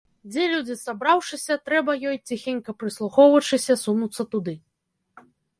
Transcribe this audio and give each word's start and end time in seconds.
Дзе 0.35 0.45
людзі 0.53 0.77
сабраўшыся, 0.83 1.57
трэба 1.69 1.91
ёй, 2.09 2.17
ціхенька 2.31 2.77
прыслухоўваючыся, 2.85 3.73
сунуцца 3.85 4.23
туды. 4.33 4.53